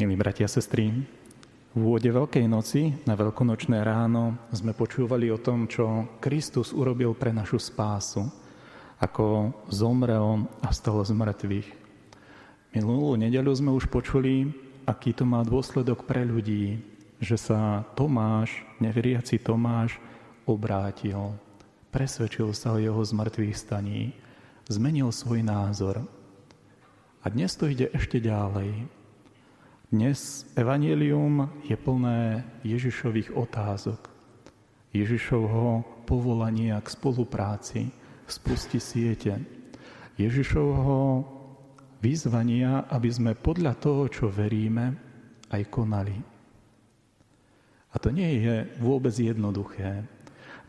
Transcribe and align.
Milí 0.00 0.16
bratia 0.16 0.48
a 0.48 0.54
sestry, 0.56 0.88
v 1.76 1.76
úvode 1.76 2.08
Veľkej 2.08 2.48
noci 2.48 2.88
na 3.04 3.12
veľkonočné 3.12 3.84
ráno 3.84 4.32
sme 4.48 4.72
počúvali 4.72 5.28
o 5.28 5.36
tom, 5.36 5.68
čo 5.68 6.16
Kristus 6.24 6.72
urobil 6.72 7.12
pre 7.12 7.36
našu 7.36 7.60
spásu, 7.60 8.24
ako 8.96 9.52
zomrel 9.68 10.48
a 10.64 10.72
vstal 10.72 11.04
z 11.04 11.12
mŕtvych. 11.12 11.68
Minulú 12.72 13.12
nedeľu 13.20 13.52
sme 13.52 13.76
už 13.76 13.92
počuli, 13.92 14.48
aký 14.88 15.12
to 15.12 15.28
má 15.28 15.44
dôsledok 15.44 16.08
pre 16.08 16.24
ľudí, 16.24 16.80
že 17.20 17.36
sa 17.36 17.84
Tomáš, 17.92 18.56
neveriaci 18.80 19.36
Tomáš, 19.36 20.00
obrátil. 20.48 21.36
Presvedčil 21.92 22.56
sa 22.56 22.72
o 22.72 22.80
jeho 22.80 23.04
zmrtvých 23.04 23.52
staní. 23.52 24.16
Zmenil 24.64 25.12
svoj 25.12 25.44
názor. 25.44 26.08
A 27.20 27.28
dnes 27.28 27.52
to 27.52 27.68
ide 27.68 27.92
ešte 27.92 28.16
ďalej. 28.16 28.96
Dnes 29.90 30.46
evanelium 30.54 31.50
je 31.66 31.74
plné 31.74 32.46
Ježišových 32.62 33.34
otázok, 33.34 34.06
Ježišovho 34.94 35.82
povolania 36.06 36.78
k 36.78 36.94
spolupráci, 36.94 37.90
spusti 38.22 38.78
siete, 38.78 39.34
Ježišovho 40.14 41.26
vyzvania, 41.98 42.86
aby 42.86 43.10
sme 43.10 43.32
podľa 43.34 43.74
toho, 43.82 44.06
čo 44.06 44.30
veríme, 44.30 44.94
aj 45.50 45.62
konali. 45.74 46.14
A 47.90 47.98
to 47.98 48.14
nie 48.14 48.46
je 48.46 48.70
vôbec 48.78 49.18
jednoduché. 49.18 50.06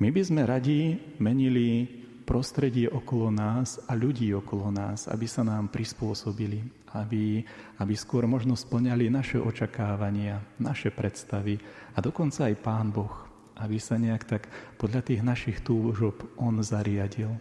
My 0.01 0.09
by 0.09 0.21
sme 0.25 0.49
radi 0.49 0.97
menili 1.21 2.00
prostredie 2.23 2.87
okolo 2.87 3.33
nás 3.33 3.81
a 3.89 3.97
ľudí 3.97 4.31
okolo 4.31 4.69
nás, 4.71 5.09
aby 5.09 5.25
sa 5.27 5.41
nám 5.41 5.73
prispôsobili, 5.73 6.63
aby, 6.95 7.43
aby 7.81 7.93
skôr 7.97 8.23
možno 8.29 8.53
splňali 8.55 9.11
naše 9.11 9.41
očakávania, 9.41 10.39
naše 10.61 10.93
predstavy 10.93 11.59
a 11.93 11.99
dokonca 11.99 12.47
aj 12.47 12.61
Pán 12.61 12.93
Boh, 12.93 13.13
aby 13.59 13.77
sa 13.77 13.99
nejak 13.99 14.23
tak 14.25 14.43
podľa 14.79 15.01
tých 15.05 15.21
našich 15.21 15.57
túžob 15.61 16.23
On 16.39 16.55
zariadil. 16.63 17.33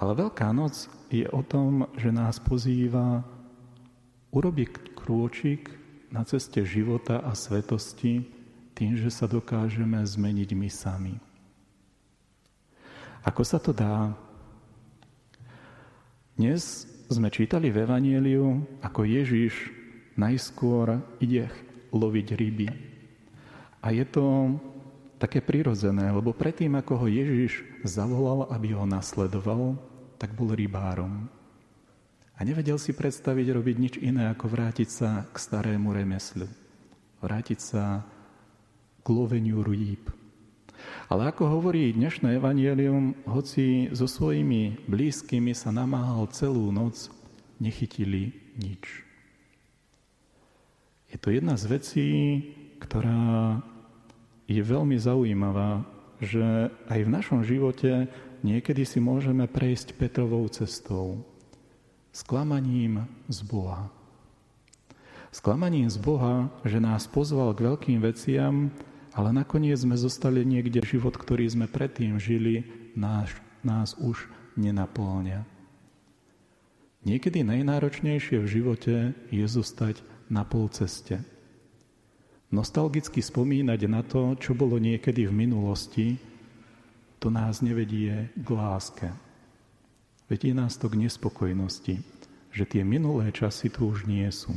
Ale 0.00 0.16
Veľká 0.16 0.48
noc 0.56 0.88
je 1.12 1.28
o 1.28 1.44
tom, 1.44 1.84
že 2.00 2.08
nás 2.08 2.40
pozýva 2.40 3.20
urobiť 4.32 4.96
krôčik 4.96 5.68
na 6.08 6.24
ceste 6.24 6.64
života 6.64 7.20
a 7.20 7.36
svetosti 7.36 8.24
tým, 8.72 8.96
že 8.96 9.12
sa 9.12 9.28
dokážeme 9.28 10.00
zmeniť 10.00 10.50
my 10.56 10.70
sami. 10.72 11.29
Ako 13.20 13.44
sa 13.44 13.60
to 13.60 13.76
dá? 13.76 14.16
Dnes 16.40 16.88
sme 17.12 17.28
čítali 17.28 17.68
v 17.68 17.84
Evanieliu, 17.84 18.64
ako 18.80 19.04
Ježiš 19.04 19.68
najskôr 20.16 21.04
ide 21.20 21.52
loviť 21.92 22.26
ryby. 22.32 22.68
A 23.84 23.92
je 23.92 24.04
to 24.08 24.56
také 25.20 25.44
prirodzené, 25.44 26.08
lebo 26.08 26.32
predtým, 26.32 26.72
ako 26.80 27.04
ho 27.04 27.06
Ježiš 27.12 27.60
zavolal, 27.84 28.48
aby 28.48 28.72
ho 28.72 28.88
nasledoval, 28.88 29.76
tak 30.16 30.32
bol 30.32 30.56
rybárom. 30.56 31.28
A 32.36 32.40
nevedel 32.40 32.80
si 32.80 32.96
predstaviť 32.96 33.46
robiť 33.52 33.76
nič 33.76 33.94
iné, 34.00 34.32
ako 34.32 34.48
vrátiť 34.48 34.88
sa 34.88 35.28
k 35.28 35.36
starému 35.36 35.92
remeslu. 35.92 36.48
Vrátiť 37.20 37.58
sa 37.60 38.00
k 39.04 39.06
loveniu 39.12 39.60
rýb. 39.60 40.19
Ale 41.10 41.26
ako 41.30 41.58
hovorí 41.58 41.90
dnešné 41.90 42.38
evanielium, 42.38 43.18
hoci 43.26 43.90
so 43.90 44.06
svojimi 44.06 44.86
blízkymi 44.86 45.50
sa 45.54 45.74
namáhal 45.74 46.30
celú 46.30 46.70
noc, 46.70 47.10
nechytili 47.58 48.30
nič. 48.56 49.02
Je 51.10 51.18
to 51.18 51.34
jedna 51.34 51.58
z 51.58 51.64
vecí, 51.66 52.08
ktorá 52.78 53.58
je 54.46 54.62
veľmi 54.62 54.94
zaujímavá, 54.94 55.82
že 56.22 56.70
aj 56.86 57.00
v 57.02 57.10
našom 57.10 57.40
živote 57.42 58.06
niekedy 58.46 58.86
si 58.86 59.02
môžeme 59.02 59.50
prejsť 59.50 59.98
Petrovou 59.98 60.46
cestou. 60.46 61.26
Sklamaním 62.10 63.06
z 63.30 63.38
Boha. 63.46 63.90
Sklamaním 65.30 65.86
z 65.86 65.98
Boha, 66.02 66.50
že 66.66 66.82
nás 66.82 67.06
pozval 67.06 67.54
k 67.54 67.70
veľkým 67.70 68.02
veciam, 68.02 68.74
ale 69.10 69.34
nakoniec 69.34 69.78
sme 69.78 69.98
zostali 69.98 70.46
niekde, 70.46 70.82
život, 70.86 71.18
ktorý 71.18 71.46
sme 71.50 71.66
predtým 71.66 72.18
žili, 72.22 72.62
nás, 72.94 73.30
nás 73.66 73.98
už 73.98 74.30
nenaplňa. 74.54 75.42
Niekedy 77.00 77.42
najnáročnejšie 77.42 78.38
v 78.44 78.50
živote 78.60 78.94
je 79.32 79.46
zostať 79.48 80.04
na 80.28 80.44
pol 80.44 80.68
ceste. 80.68 81.18
Nostalgicky 82.52 83.24
spomínať 83.24 83.80
na 83.88 84.02
to, 84.04 84.36
čo 84.36 84.52
bolo 84.52 84.76
niekedy 84.76 85.24
v 85.24 85.32
minulosti, 85.32 86.18
to 87.22 87.32
nás 87.32 87.62
nevedie 87.64 88.28
k 88.36 88.48
láske. 88.48 89.08
Vedie 90.30 90.54
nás 90.54 90.78
to 90.78 90.86
k 90.86 90.98
nespokojnosti, 90.98 91.94
že 92.50 92.64
tie 92.66 92.82
minulé 92.86 93.34
časy 93.34 93.70
tu 93.70 93.90
už 93.90 94.06
nie 94.06 94.26
sú. 94.30 94.54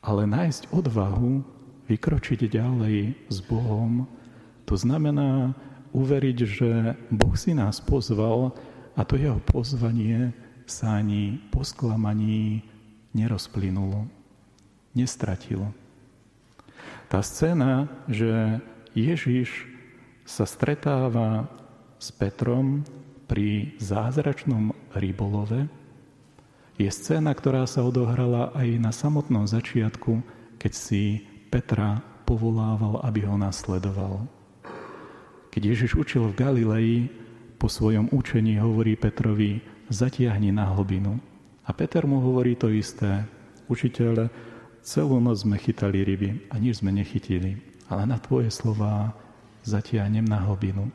Ale 0.00 0.24
nájsť 0.24 0.72
odvahu 0.72 1.59
vykročiť 1.90 2.46
ďalej 2.46 3.18
s 3.26 3.38
Bohom, 3.42 4.06
to 4.62 4.78
znamená 4.78 5.50
uveriť, 5.90 6.38
že 6.46 6.70
Boh 7.10 7.34
si 7.34 7.50
nás 7.50 7.82
pozval 7.82 8.54
a 8.94 9.02
to 9.02 9.18
jeho 9.18 9.42
pozvanie 9.42 10.30
sa 10.70 11.02
ani 11.02 11.42
po 11.50 11.66
sklamaní 11.66 12.62
nerozplynulo, 13.10 14.06
nestratilo. 14.94 15.74
Tá 17.10 17.18
scéna, 17.26 17.90
že 18.06 18.62
Ježiš 18.94 19.66
sa 20.22 20.46
stretáva 20.46 21.50
s 21.98 22.14
Petrom 22.14 22.86
pri 23.26 23.74
zázračnom 23.82 24.70
rybolove, 24.94 25.66
je 26.80 26.88
scéna, 26.88 27.34
ktorá 27.34 27.66
sa 27.66 27.84
odohrala 27.84 28.54
aj 28.56 28.68
na 28.78 28.94
samotnom 28.94 29.44
začiatku, 29.44 30.22
keď 30.56 30.72
si 30.72 31.28
Petra 31.50 31.98
povolával, 32.22 33.02
aby 33.02 33.26
ho 33.26 33.34
nasledoval. 33.34 34.22
Keď 35.50 35.62
Ježiš 35.66 35.98
učil 35.98 36.30
v 36.30 36.38
Galilei, 36.38 36.92
po 37.58 37.66
svojom 37.66 38.06
učení 38.14 38.62
hovorí 38.62 38.94
Petrovi, 38.94 39.58
zatiahni 39.90 40.54
na 40.54 40.70
hlbinu. 40.70 41.18
A 41.66 41.74
Peter 41.74 42.06
mu 42.06 42.22
hovorí 42.22 42.54
to 42.54 42.70
isté. 42.70 43.26
Učiteľ, 43.66 44.30
celú 44.86 45.18
noc 45.18 45.42
sme 45.42 45.58
chytali 45.58 46.06
ryby 46.06 46.48
a 46.48 46.56
nič 46.56 46.80
sme 46.80 46.94
nechytili, 46.94 47.58
ale 47.90 48.06
na 48.06 48.16
tvoje 48.22 48.48
slová 48.54 49.10
zatiahnem 49.66 50.24
na 50.24 50.38
hlbinu. 50.46 50.88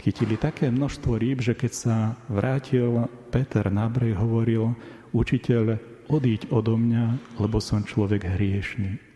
Chytili 0.00 0.40
také 0.40 0.72
množstvo 0.72 1.16
rýb, 1.16 1.44
že 1.44 1.52
keď 1.52 1.72
sa 1.72 1.96
vrátil 2.28 3.08
Peter 3.28 3.68
na 3.68 3.88
breh, 3.88 4.16
hovoril, 4.16 4.76
učiteľ, 5.12 5.76
odíď 6.08 6.48
odo 6.52 6.76
mňa, 6.76 7.36
lebo 7.40 7.60
som 7.60 7.84
človek 7.84 8.24
hriešný. 8.24 9.15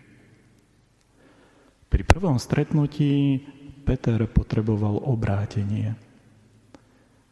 Prvom 2.20 2.36
stretnutí 2.36 3.40
Peter 3.88 4.20
potreboval 4.28 5.00
obrátenie. 5.08 5.96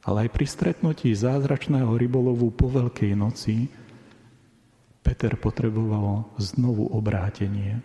Ale 0.01 0.25
aj 0.25 0.29
pri 0.33 0.49
stretnutí 0.49 1.13
zázračného 1.13 1.93
rybolovu 1.93 2.49
po 2.49 2.73
Veľkej 2.73 3.13
noci 3.13 3.69
Peter 5.05 5.37
potreboval 5.37 6.33
znovu 6.41 6.89
obrátenie. 6.89 7.85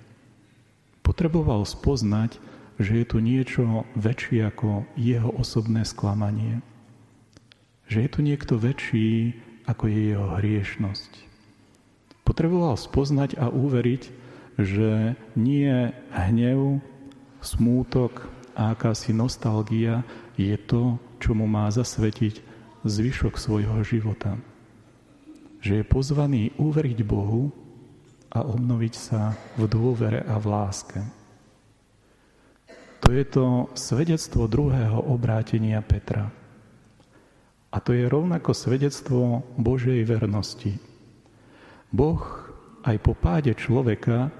Potreboval 1.03 1.67
spoznať, 1.67 2.39
že 2.79 3.03
je 3.03 3.05
tu 3.11 3.19
niečo 3.19 3.83
väčšie 3.99 4.47
ako 4.55 4.87
jeho 4.95 5.27
osobné 5.35 5.83
sklamanie. 5.83 6.63
Že 7.91 7.99
je 7.99 8.09
tu 8.15 8.19
niekto 8.23 8.55
väčší, 8.55 9.35
ako 9.67 9.91
je 9.91 9.99
jeho 10.07 10.39
hriešnosť. 10.39 11.11
Potreboval 12.23 12.79
spoznať 12.79 13.35
a 13.43 13.51
uveriť, 13.51 14.23
že 14.55 15.19
nie 15.35 15.91
hnev, 16.15 16.79
smútok 17.43 18.25
a 18.55 18.71
akási 18.71 19.11
nostalgia 19.11 20.01
je 20.39 20.55
to, 20.57 20.97
čo 21.19 21.35
mu 21.37 21.45
má 21.45 21.69
zasvetiť 21.69 22.41
zvyšok 22.87 23.35
svojho 23.35 23.79
života. 23.85 24.39
Že 25.63 25.83
je 25.83 25.85
pozvaný 25.87 26.43
uveriť 26.59 26.99
Bohu 27.03 27.51
a 28.33 28.41
obnoviť 28.41 28.93
sa 28.97 29.37
v 29.55 29.69
dôvere 29.69 30.25
a 30.25 30.35
v 30.41 30.45
láske. 30.49 30.99
To 33.03 33.11
je 33.11 33.23
to 33.27 33.67
svedectvo 33.75 34.47
druhého 34.47 34.95
obrátenia 35.11 35.83
Petra. 35.83 36.31
A 37.73 37.77
to 37.83 37.91
je 37.91 38.07
rovnako 38.07 38.55
svedectvo 38.55 39.43
Božej 39.59 40.07
vernosti. 40.07 40.79
Boh 41.91 42.21
aj 42.83 42.97
po 43.03 43.13
páde 43.13 43.51
človeka 43.55 44.31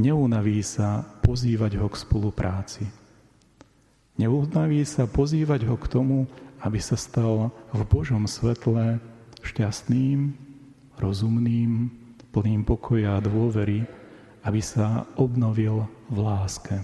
neunaví 0.00 0.64
sa 0.64 1.04
pozývať 1.20 1.76
ho 1.76 1.86
k 1.92 2.00
spolupráci. 2.00 2.88
Neunaví 4.16 4.80
sa 4.88 5.04
pozývať 5.04 5.68
ho 5.68 5.76
k 5.76 5.86
tomu, 5.92 6.24
aby 6.64 6.80
sa 6.80 6.96
stal 6.96 7.52
v 7.72 7.80
Božom 7.84 8.24
svetle 8.24 9.00
šťastným, 9.44 10.32
rozumným, 11.00 11.88
plným 12.32 12.62
pokoja 12.64 13.16
a 13.16 13.24
dôvery, 13.24 13.84
aby 14.44 14.60
sa 14.60 15.08
obnovil 15.16 15.84
v 16.08 16.18
láske. 16.20 16.76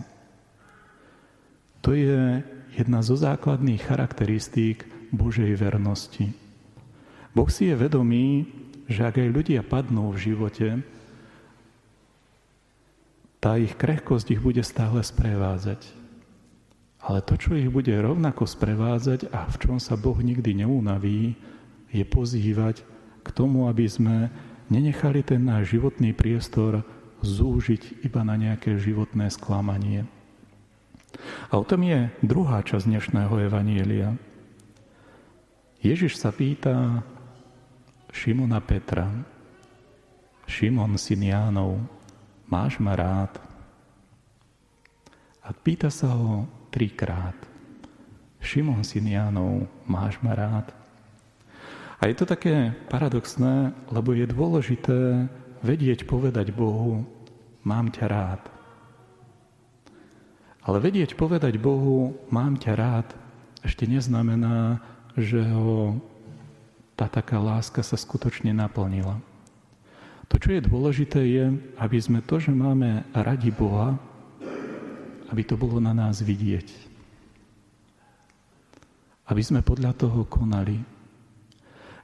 To 1.85 1.93
je 1.93 2.41
jedna 2.77 3.01
zo 3.01 3.17
základných 3.17 3.81
charakteristík 3.85 4.85
Božej 5.13 5.55
vernosti. 5.57 6.33
Boh 7.37 7.49
si 7.53 7.69
je 7.69 7.77
vedomý, 7.77 8.49
že 8.89 9.05
ak 9.05 9.21
aj 9.21 9.29
ľudia 9.29 9.61
padnú 9.61 10.09
v 10.13 10.33
živote, 10.33 10.69
tá 13.47 13.55
ich 13.63 13.79
krehkosť 13.79 14.35
ich 14.35 14.43
bude 14.43 14.59
stále 14.67 15.07
sprevádzať. 15.07 15.79
Ale 16.99 17.23
to, 17.23 17.39
čo 17.39 17.55
ich 17.55 17.71
bude 17.71 17.95
rovnako 17.95 18.43
sprevádzať 18.43 19.31
a 19.31 19.47
v 19.47 19.57
čom 19.63 19.79
sa 19.79 19.95
Boh 19.95 20.19
nikdy 20.19 20.67
neunaví, 20.67 21.39
je 21.95 22.03
pozývať 22.03 22.83
k 23.23 23.29
tomu, 23.31 23.71
aby 23.71 23.87
sme 23.87 24.35
nenechali 24.67 25.23
ten 25.23 25.47
náš 25.47 25.79
životný 25.79 26.11
priestor 26.11 26.83
zúžiť 27.23 28.03
iba 28.03 28.27
na 28.27 28.35
nejaké 28.35 28.83
životné 28.83 29.31
sklamanie. 29.31 30.11
A 31.47 31.55
o 31.55 31.63
tom 31.63 31.87
je 31.87 32.11
druhá 32.27 32.67
časť 32.67 32.83
dnešného 32.83 33.47
evanielia. 33.47 34.19
Ježiš 35.87 36.19
sa 36.19 36.35
pýta 36.35 37.07
Šimona 38.11 38.59
Petra, 38.59 39.07
Šimon 40.51 40.99
syn 40.99 41.23
Jánov, 41.31 41.95
máš 42.47 42.79
ma 42.79 42.95
rád? 42.95 43.39
A 45.47 45.55
pýta 45.55 45.91
sa 45.91 46.11
ho 46.11 46.47
trikrát. 46.75 47.37
Šimon 48.43 48.83
syn 48.83 49.11
Jánov, 49.11 49.67
máš 49.87 50.19
ma 50.23 50.35
rád? 50.35 50.71
A 51.97 52.07
je 52.07 52.15
to 52.15 52.29
také 52.29 52.77
paradoxné, 52.93 53.73
lebo 53.89 54.13
je 54.13 54.27
dôležité 54.29 55.27
vedieť 55.65 56.05
povedať 56.05 56.53
Bohu, 56.53 57.03
mám 57.65 57.89
ťa 57.91 58.07
rád. 58.07 58.43
Ale 60.67 60.83
vedieť 60.83 61.15
povedať 61.15 61.57
Bohu, 61.63 62.19
mám 62.29 62.59
ťa 62.59 62.73
rád, 62.75 63.09
ešte 63.63 63.87
neznamená, 63.87 64.83
že 65.17 65.41
ho 65.43 65.99
tá 66.95 67.09
taká 67.09 67.41
láska 67.41 67.81
sa 67.81 67.97
skutočne 67.97 68.53
naplnila. 68.55 69.19
To, 70.31 70.37
čo 70.43 70.59
je 70.59 70.67
dôležité, 70.67 71.21
je, 71.23 71.45
aby 71.79 71.99
sme 72.03 72.21
to, 72.25 72.43
že 72.43 72.51
máme 72.51 73.07
radi 73.15 73.55
Boha, 73.55 73.95
aby 75.31 75.43
to 75.43 75.59
bolo 75.59 75.79
na 75.79 75.95
nás 75.95 76.23
vidieť. 76.23 76.67
Aby 79.27 79.43
sme 79.43 79.61
podľa 79.63 79.95
toho 79.95 80.27
konali. 80.27 80.83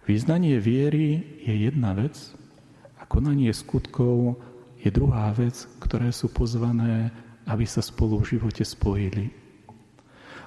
Význanie 0.02 0.58
viery 0.58 1.22
je 1.46 1.70
jedna 1.70 1.94
vec 1.94 2.18
a 2.98 3.06
konanie 3.06 3.54
skutkov 3.54 4.34
je 4.82 4.90
druhá 4.90 5.30
vec, 5.30 5.54
ktoré 5.78 6.10
sú 6.10 6.26
pozvané, 6.26 7.14
aby 7.46 7.62
sa 7.62 7.78
spolu 7.78 8.18
v 8.18 8.38
živote 8.38 8.66
spojili. 8.66 9.30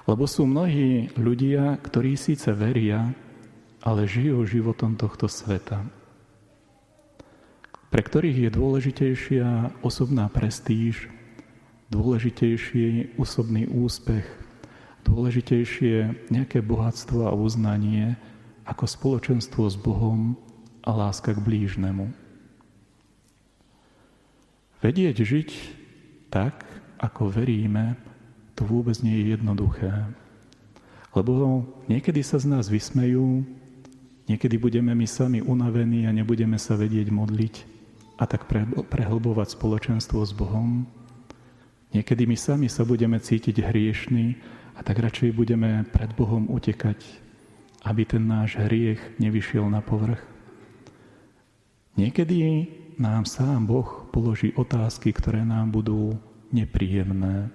Lebo 0.04 0.28
sú 0.28 0.44
mnohí 0.44 1.08
ľudia, 1.16 1.80
ktorí 1.80 2.14
síce 2.20 2.52
veria, 2.52 3.08
ale 3.80 4.04
žijú 4.04 4.44
životom 4.44 4.94
tohto 5.00 5.26
sveta. 5.26 5.80
Pre 7.86 8.02
ktorých 8.02 8.38
je 8.46 8.50
dôležitejšia 8.50 9.46
osobná 9.86 10.26
prestíž, 10.26 11.06
dôležitejší 11.94 13.14
osobný 13.14 13.70
úspech, 13.70 14.26
dôležitejšie 15.06 16.26
nejaké 16.34 16.58
bohatstvo 16.66 17.30
a 17.30 17.32
uznanie, 17.32 18.18
ako 18.66 18.90
spoločenstvo 18.90 19.70
s 19.70 19.78
Bohom 19.78 20.34
a 20.82 20.90
láska 20.90 21.30
k 21.30 21.38
blížnemu. 21.38 22.10
Vedieť 24.82 25.22
žiť 25.22 25.50
tak, 26.26 26.66
ako 26.98 27.30
veríme, 27.30 27.94
to 28.58 28.66
vôbec 28.66 28.98
nie 28.98 29.14
je 29.22 29.38
jednoduché. 29.38 30.10
Lebo 31.14 31.62
niekedy 31.86 32.20
sa 32.26 32.42
z 32.42 32.50
nás 32.50 32.66
vysmejú, 32.66 33.46
niekedy 34.26 34.58
budeme 34.58 34.90
my 34.90 35.06
sami 35.06 35.38
unavení 35.38 36.10
a 36.10 36.12
nebudeme 36.12 36.58
sa 36.58 36.74
vedieť 36.74 37.14
modliť 37.14 37.75
a 38.16 38.24
tak 38.24 38.48
prehlbovať 38.88 39.48
spoločenstvo 39.54 40.24
s 40.24 40.32
Bohom. 40.32 40.88
Niekedy 41.92 42.24
my 42.24 42.36
sami 42.36 42.68
sa 42.68 42.82
budeme 42.82 43.20
cítiť 43.20 43.60
hriešní 43.60 44.26
a 44.76 44.80
tak 44.84 45.00
radšej 45.00 45.36
budeme 45.36 45.84
pred 45.88 46.12
Bohom 46.16 46.48
utekať 46.48 47.26
aby 47.86 48.02
ten 48.02 48.26
náš 48.26 48.58
hriech 48.58 48.98
nevyšiel 49.22 49.70
na 49.70 49.78
povrch. 49.78 50.18
Niekedy 51.94 52.66
nám 52.98 53.24
sám 53.24 53.70
Boh 53.70 54.10
položí 54.10 54.50
otázky, 54.58 55.14
ktoré 55.14 55.46
nám 55.46 55.70
budú 55.70 56.18
nepríjemné. 56.50 57.48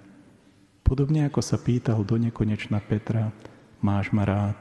Podobne 0.81 1.27
ako 1.27 1.43
sa 1.43 1.59
pýtal 1.59 2.01
do 2.07 2.15
nekonečna 2.15 2.79
Petra, 2.79 3.35
máš 3.83 4.09
ma 4.15 4.23
rád. 4.23 4.57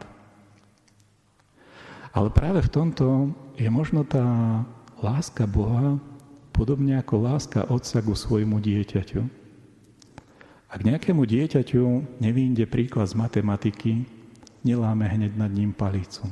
Ale 2.11 2.35
práve 2.35 2.67
v 2.67 2.73
tomto 2.75 3.07
je 3.55 3.71
možno 3.71 4.03
tá 4.03 4.27
láska 5.01 5.49
Boha 5.49 5.97
podobne 6.53 7.01
ako 7.01 7.25
láska 7.25 7.65
otca 7.73 8.05
ku 8.05 8.13
svojmu 8.13 8.61
dieťaťu. 8.61 9.21
Ak 10.71 10.87
nejakému 10.87 11.25
dieťaťu 11.25 11.83
nevýjde 12.21 12.69
príklad 12.69 13.11
z 13.11 13.19
matematiky, 13.19 14.07
neláme 14.63 15.09
hneď 15.09 15.35
nad 15.35 15.51
ním 15.51 15.73
palicu. 15.73 16.29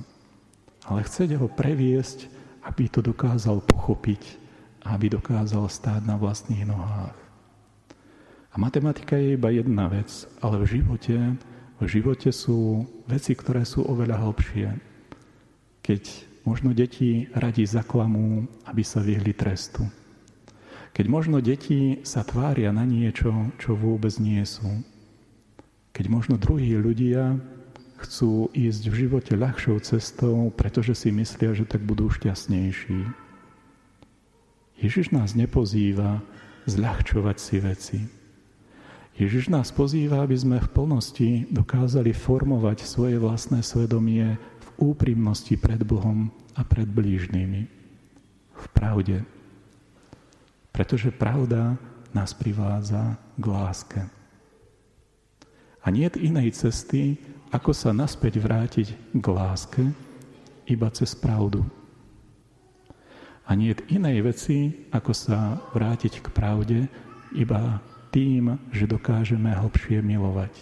Ale 0.84 1.02
chceť 1.02 1.40
ho 1.40 1.48
previesť, 1.48 2.28
aby 2.62 2.92
to 2.92 3.00
dokázal 3.00 3.64
pochopiť, 3.64 4.36
aby 4.84 5.10
dokázal 5.10 5.66
stáť 5.66 6.04
na 6.04 6.20
vlastných 6.20 6.68
nohách. 6.68 7.16
A 8.52 8.54
matematika 8.60 9.16
je 9.16 9.34
iba 9.34 9.48
jedna 9.48 9.88
vec, 9.88 10.28
ale 10.44 10.60
v 10.64 10.80
živote, 10.80 11.16
v 11.80 11.86
živote 11.88 12.30
sú 12.30 12.84
veci, 13.08 13.32
ktoré 13.32 13.64
sú 13.64 13.84
oveľa 13.84 14.22
hlbšie. 14.28 14.76
Keď 15.82 16.27
možno 16.48 16.72
deti 16.72 17.28
radi 17.36 17.68
zaklamú, 17.68 18.48
aby 18.64 18.80
sa 18.80 19.04
vyhli 19.04 19.36
trestu. 19.36 19.84
Keď 20.96 21.04
možno 21.12 21.44
deti 21.44 22.00
sa 22.08 22.24
tvária 22.24 22.72
na 22.72 22.88
niečo, 22.88 23.52
čo 23.60 23.76
vôbec 23.76 24.16
nie 24.16 24.40
sú. 24.48 24.80
Keď 25.92 26.08
možno 26.08 26.40
druhí 26.40 26.72
ľudia 26.72 27.36
chcú 28.00 28.48
ísť 28.56 28.82
v 28.88 28.94
živote 29.04 29.36
ľahšou 29.36 29.76
cestou, 29.84 30.48
pretože 30.56 30.96
si 30.96 31.12
myslia, 31.12 31.52
že 31.52 31.68
tak 31.68 31.84
budú 31.84 32.08
šťastnejší. 32.08 33.04
Ježiš 34.78 35.10
nás 35.10 35.34
nepozýva 35.36 36.22
zľahčovať 36.70 37.36
si 37.36 37.56
veci. 37.58 37.98
Ježiš 39.18 39.50
nás 39.50 39.74
pozýva, 39.74 40.22
aby 40.22 40.38
sme 40.38 40.62
v 40.62 40.70
plnosti 40.70 41.30
dokázali 41.50 42.14
formovať 42.14 42.86
svoje 42.86 43.18
vlastné 43.18 43.66
svedomie 43.66 44.38
úprimnosti 44.78 45.58
pred 45.58 45.82
Bohom 45.82 46.30
a 46.54 46.62
pred 46.62 46.86
blížnymi. 46.86 47.62
V 48.58 48.66
pravde. 48.70 49.26
Pretože 50.70 51.10
pravda 51.10 51.74
nás 52.14 52.32
privádza 52.34 53.18
k 53.34 53.44
láske. 53.44 54.00
A 55.82 55.86
nie 55.90 56.06
inej 56.18 56.54
cesty, 56.54 57.18
ako 57.50 57.74
sa 57.74 57.90
naspäť 57.90 58.38
vrátiť 58.38 58.88
k 59.18 59.26
láske 59.26 59.82
iba 60.68 60.88
cez 60.92 61.16
pravdu. 61.16 61.64
A 63.48 63.56
nie 63.56 63.72
inej 63.88 64.18
veci, 64.20 64.58
ako 64.92 65.12
sa 65.16 65.56
vrátiť 65.72 66.20
k 66.20 66.26
pravde 66.28 66.78
iba 67.32 67.80
tým, 68.12 68.60
že 68.68 68.84
dokážeme 68.84 69.48
hlbšie 69.48 70.04
milovať. 70.04 70.52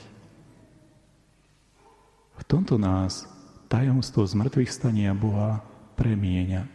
V 2.36 2.42
tomto 2.46 2.78
nás 2.78 3.26
tajomstvo 3.66 4.26
zmrtvých 4.26 4.70
stania 4.70 5.12
Boha 5.14 5.62
premieňa. 5.98 6.66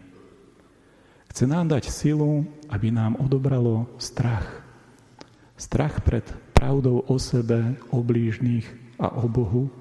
Chce 1.31 1.47
nám 1.47 1.71
dať 1.71 1.87
silu, 1.87 2.43
aby 2.67 2.91
nám 2.91 3.15
odobralo 3.19 3.87
strach. 3.95 4.47
Strach 5.55 6.03
pred 6.03 6.27
pravdou 6.51 7.03
o 7.07 7.15
sebe, 7.15 7.79
o 7.89 8.03
blížnych 8.03 8.67
a 8.99 9.15
o 9.15 9.25
Bohu, 9.31 9.71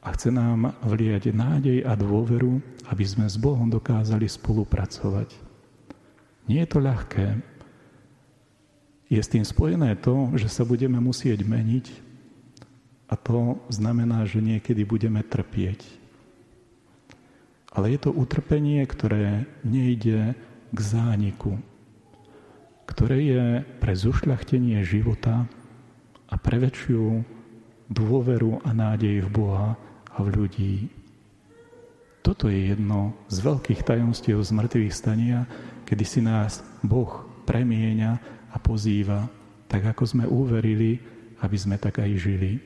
a 0.00 0.16
chce 0.16 0.32
nám 0.32 0.72
vliať 0.80 1.28
nádej 1.36 1.84
a 1.84 1.92
dôveru, 1.92 2.56
aby 2.88 3.04
sme 3.04 3.28
s 3.28 3.36
Bohom 3.36 3.68
dokázali 3.68 4.24
spolupracovať. 4.24 5.36
Nie 6.48 6.64
je 6.64 6.70
to 6.72 6.80
ľahké. 6.80 7.26
Je 9.12 9.20
s 9.20 9.28
tým 9.28 9.44
spojené 9.44 10.00
to, 10.00 10.32
že 10.40 10.48
sa 10.48 10.64
budeme 10.64 10.96
musieť 10.96 11.44
meniť 11.44 12.09
a 13.10 13.14
to 13.18 13.58
znamená, 13.66 14.22
že 14.22 14.38
niekedy 14.38 14.86
budeme 14.86 15.26
trpieť. 15.26 15.82
Ale 17.74 17.90
je 17.90 17.98
to 18.06 18.14
utrpenie, 18.14 18.86
ktoré 18.86 19.50
nejde 19.66 20.38
k 20.70 20.78
zániku, 20.78 21.58
ktoré 22.86 23.18
je 23.18 23.44
pre 23.82 23.94
zušľachtenie 23.98 24.78
života 24.86 25.50
a 26.30 26.34
pre 26.38 26.62
väčšiu 26.62 27.26
dôveru 27.90 28.62
a 28.62 28.70
nádej 28.70 29.26
v 29.26 29.28
Boha, 29.30 29.74
a 30.10 30.18
v 30.22 30.28
ľudí. 30.34 30.74
toto 32.20 32.52
je 32.52 32.76
jedno 32.76 33.16
z 33.32 33.40
veľkých 33.40 33.80
tajomstiev 33.80 34.38
zmrtvých 34.38 34.92
stania, 34.92 35.48
kedy 35.88 36.04
si 36.04 36.20
nás 36.20 36.60
Boh 36.84 37.26
premieňa 37.48 38.12
a 38.52 38.56
pozýva, 38.60 39.26
tak 39.66 39.88
ako 39.88 40.02
sme 40.04 40.24
uverili, 40.28 41.00
aby 41.40 41.56
sme 41.56 41.80
tak 41.80 42.04
aj 42.04 42.10
žili. 42.20 42.60